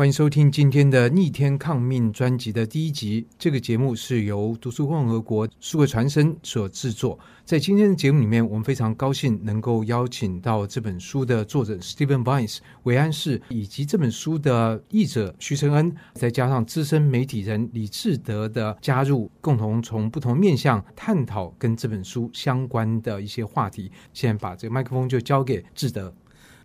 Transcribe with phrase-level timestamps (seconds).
[0.00, 3.26] 欢迎收听今天的《逆天抗命》专辑的第一集。
[3.38, 7.18] 这个节目是由读书共和国数位传声所制作。
[7.44, 23.92] 在今天的节目里面，我们非常高兴能够邀请到这本书的作者 Steven Vines 韦安士，以及这本书的译者徐承恩，再加上资深媒体人李志德的加入，共同从不同面向探讨跟这本书相关的一些话题。
[24.14, 26.10] 现在把这个麦克风就交给志德。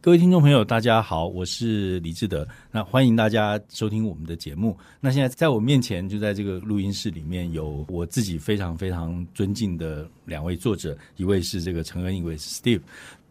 [0.05, 2.47] 各位听众朋友，大家好，我是李志德。
[2.71, 4.77] 那欢迎大家收听我们的节目。
[5.01, 12.81] 那现在在我面前，就在这个录音室里面，有我自己非常非常尊敬的两位作者，一位是这个陈恩，一位是 Steve。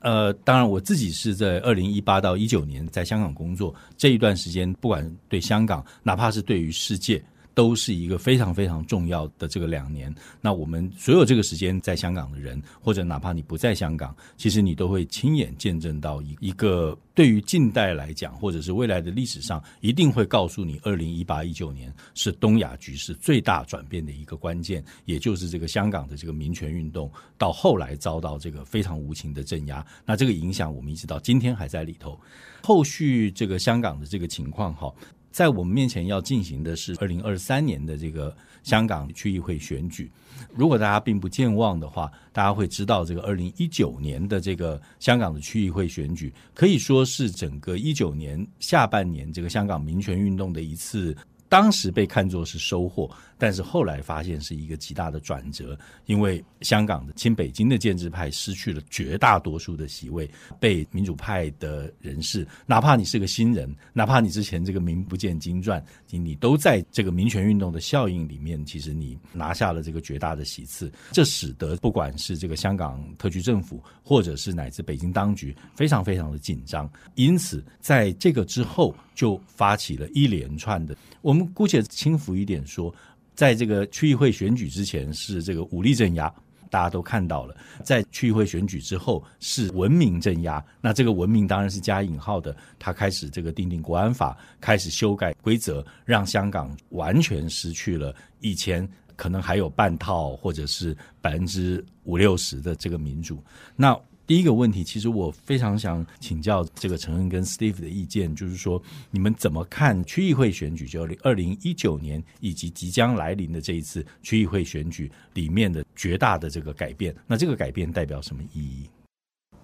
[0.00, 7.22] 呃，当然我自己是在二零一八到一九年在香港工作，这一段时间，不管对香港，哪怕是对于世界。
[7.54, 10.12] 都是一个非常非常重要的这个两年。
[10.40, 29.86] 那我们所有这个时间在香港的人，或者哪怕你不在香港，其实你都会亲眼见证到一一个对于近代来讲，或者是未来的历史上，一定会告诉你，二零一八一九年是东亚局势最大转变的一个关键，也就是这个香港的这个民权运动到后来遭到这个非常无情的镇压。
[30.04, 32.18] 那这个影响我们一直到今天还在里头。
[32.62, 34.92] 后续这个香港的这个情况，哈。
[35.34, 38.32] 在我们面前要进行的是二零二三年的这个
[38.62, 40.08] 香港区议会选举。
[40.54, 51.16] 如果大家并不健忘的话，大家会知道这个二零一九年的这个香港的区议会选举，可以说是整个一九年下半年这个香港民权运动的一次。
[51.54, 81.46] 当时被看作是收获，但是后来发现是一个极大的转折，因为香港的亲北京的建制派失去了绝大多数的席位，被民主派的人士，哪怕你是个新人，哪怕你之前这个名不见经传，你你都在这个民权运动的效应里面，其实你拿下了这个绝大的席次，这使得不管是这个香港特区政府，或者是乃至北京当局，非常非常的紧张，因此在这个之后就发起了一连串的我们。
[81.54, 82.94] 姑且轻浮一点说，
[83.34, 86.32] 在这个区议会选举之前是这个武力镇压，
[86.70, 87.54] 大家都看到了；
[87.84, 90.64] 在区议会选举之后是文明镇压。
[90.80, 103.42] 那这个文明当然是加引号的，他开始这个订定国安法，开始修改规则，让香港完全失去了以前可能还有半套或者是百分之五六十的这个民主。
[103.76, 117.14] 那第一个问题，其实我非常想请教这个陈恩跟 Steve 的意见，就是说你们怎么看区议会选举，就二零一九年以及即将来临的这一次区议会选举里面的绝大的这个改变？
[117.26, 118.88] 那这个改变代表什么意义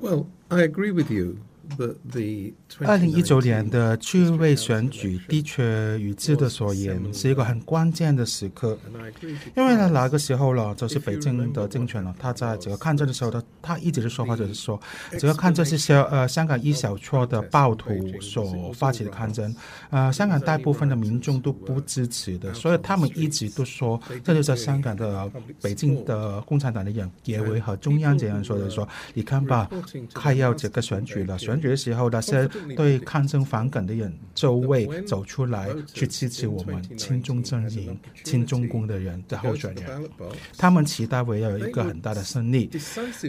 [0.03, 1.37] ？Well, I agree with you.
[2.81, 8.77] 二零一九年的区议会选举的确与志的所言是一个很关键的时刻，
[9.57, 14.81] 因为呢，那个时候了，就是北京的政权了，他在这个抗战的时候，他他一直的说法就是说，
[15.19, 19.55] 这个抗争是小呃香港一小撮的暴徒所发起的抗争，
[19.91, 29.69] 呃，香港大部分的民众都不支持的，所以他们一直都说，这就是香港的北京的共产党的人也会和中央这样说的，说你看吧，
[30.15, 31.51] 快要这个选举了，选。
[31.51, 40.09] 选举的时候，那些对抗争反感的人就会走出来去支持我们亲中阵营、亲中共的人的候选人。
[40.57, 42.71] 他们期待会有一个很大的胜利。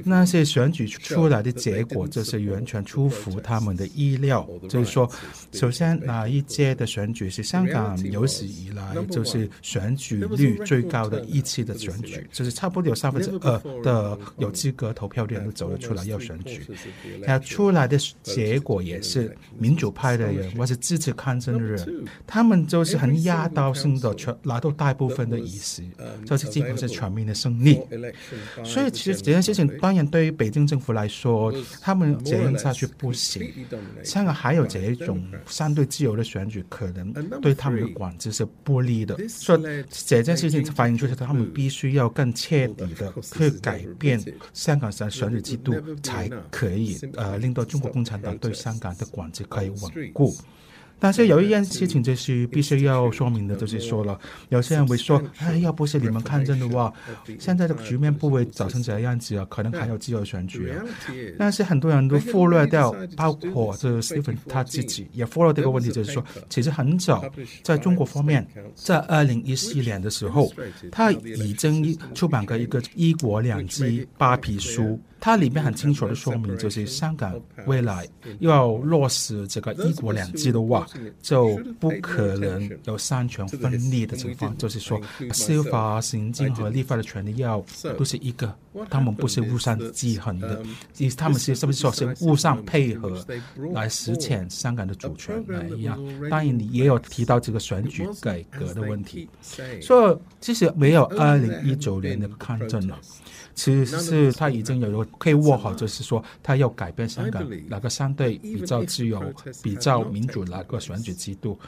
[0.06, 4.48] 那些选举出来的结果就是完全出乎他们的意料。
[4.70, 5.10] 就是说，
[5.52, 16.62] 首先哪一届的选举是香港有史以来就是选举率最高的一期的选举，就是差不多有三分之二的有资格投票的人都走了出来要选举。
[17.26, 17.98] 那出来的。
[18.24, 25.90] 结果也是民主派的人或是支持抗争的人，他们就是很压倒性的全拿到大部分的议席，
[26.26, 27.80] 就是基本是全民的胜利。
[28.64, 31.52] 所以其实这件事情当然对于北京政府来说，
[31.82, 33.52] 他们这样下去不行。
[34.04, 37.12] 香港还有这一种相对自由的选举，可能
[37.42, 39.18] 对他们的管制是不利的。
[39.30, 44.22] 所以这件事情反映出来，他们必须要更彻底的去改变
[44.54, 45.74] 香港的选举制度，
[46.04, 50.36] 才可以呃令到中国共产党对香港的管制可以稳固，
[51.02, 56.94] 但是有一件事情就是必须要说明的，就是说了，有些人会说，哎，要不是你们抗争的话，
[57.40, 60.86] 现在的局面不会造成这样子啊，可能还有自由选举啊。
[61.40, 67.26] 但是很多人都忽略掉，包括这 Stephen 他自己也忽略这个问题，就是说，其实很早
[67.64, 70.54] 在中国方面，在二零一四年的时候，
[70.92, 73.86] 他已经出版过一个《一国两制》
[74.20, 75.00] 白皮书。
[75.24, 78.08] 它里面很清楚的说明，就是香港未来
[78.40, 80.88] 要落实这个一国两制的话，
[81.22, 85.00] 就不可能有三权分立的情况，就是说
[85.32, 87.64] 司法、行政和立法的权利要
[88.00, 88.52] 都是一个，
[88.90, 90.60] 他们不是互相制衡的，
[91.16, 93.24] 他们是是不是说是互相配合
[93.74, 96.00] 来实现香港的主权来一样？
[96.32, 99.30] 当然，你也有提到这个选举改革的问题，
[99.80, 102.98] 所以其实没有二零一九年的抗争了。
[103.54, 109.22] 其实是他已经有一个可以握好，就是说他要改变香港哪个相对比较自由、
[109.64, 111.60] 比较民主哪个选举制度。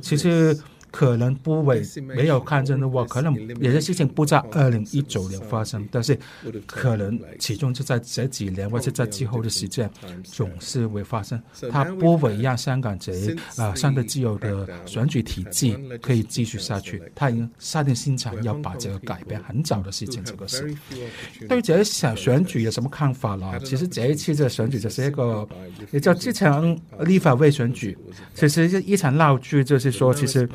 [0.00, 0.58] 其实。
[0.90, 6.18] 可能不会没有看见的话，可能有些事情不在二零一九年发生，但是
[6.66, 9.90] 可能其中就在这几年或者在之后的时间，
[10.24, 11.40] 总是会发生。
[11.70, 13.12] 它不会让香港这
[13.56, 17.02] 啊相对自由的选举体制可以继续下去。
[17.14, 20.74] 他已经下定心肠要把这个改变，很早的事情，这个事。
[21.48, 23.58] 对于这一场选举有什么看法呢？
[23.64, 25.46] 其实这一次的选举就是一个，
[25.90, 27.96] 也叫之前立法会选举，
[28.34, 30.48] 其实是一场闹剧，就是说其实。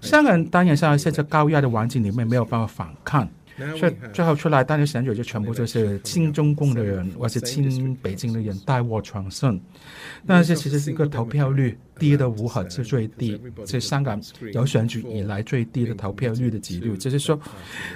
[0.00, 3.28] 香港当然像现在高压的环境里面没有办法反抗，
[3.78, 9.60] 所以最后出来当然选举就全部就是亲中共的人或是亲北京的人大获全胜。
[10.26, 14.20] 但是其实是一个投票率低的无可是最低，是香港
[14.52, 16.96] 有选举以来最低的投票率的记录。
[16.96, 17.38] 就是说，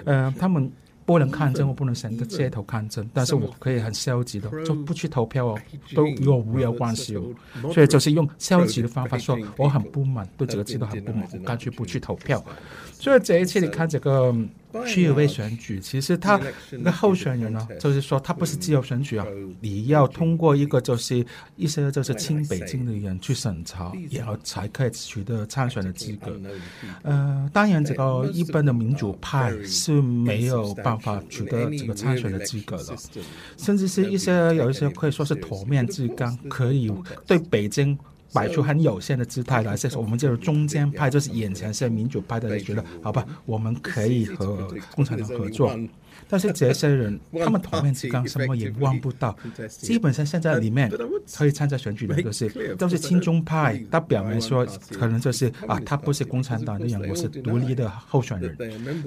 [0.04, 0.70] 呃，他们。
[1.08, 5.58] 不能抗争，我不能选择街头抗争，但是我可以很消极的就不去投票哦，
[5.94, 7.22] 都与我无有关系哦。
[7.72, 12.44] 所以就是用消极的方法说，我很不满，对这个制度很不满，我干脆不去投票。
[12.92, 14.34] 所以这一次你看这个
[14.86, 19.26] 区议会选举，其实他那个候选人呢，就是说他不是自由选举啊，
[19.60, 21.24] 你要通过一个就是
[21.56, 26.38] 一些就是亲北京的人去审查，然后才可以取得参选的资格。
[27.02, 32.96] 呃，当然这个一般的民主派是没有办法取得这个参选的资格的，
[33.56, 36.92] 甚至是一些有一些可以说是头面之刚，可以
[37.26, 37.98] 对北京。
[38.32, 45.78] 摆出很有限的姿态来，是说我们这种中间派，就是眼前是民主派的人觉得，好吧，我们可以和共产党合作。
[46.30, 49.34] 但是这些人，他们头面之刚，什么也望不到。
[49.68, 50.90] 基本上现在里面
[51.32, 53.80] 可以参加选举的，都是都是亲中派。
[53.90, 58.56] 他表明说，可能就是啊，他不是共产党的人，我是独立的候选人。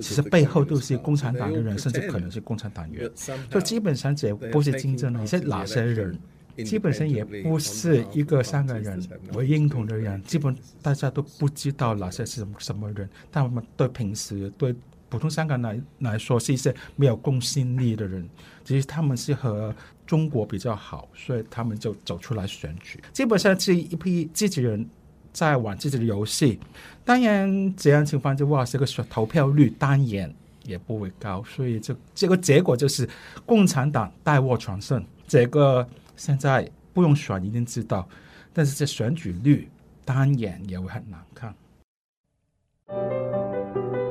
[0.01, 3.07] 其实背后都是共产党的人，甚至可能是共产党员。
[3.50, 6.17] 就基本上这不是竞争了，你是哪些人？
[6.63, 9.01] 基本上也不是一个香港人
[9.33, 14.73] 我认同的人，基本大家都不知道哪些是什么人，但我们对平时对
[15.09, 18.27] 普通香港来来说是一些没有公信力的人，
[18.63, 19.75] 其实他们是和
[20.07, 24.87] 中国比较好，所以他们就走出来选举，基本上是一批自己人
[25.33, 26.59] 在玩自己的游戏。
[27.03, 33.09] 当然这样情况就话，这个投票率当然也不会高，所以这这个结果就是
[33.45, 35.87] 共产党大获全胜，这个。
[36.23, 38.07] 现在不用选，一定知道，
[38.53, 39.68] 但是这选举率
[40.06, 41.51] 当然也会很难看。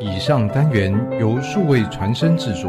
[0.01, 2.69] 以上单元由数位传声制作。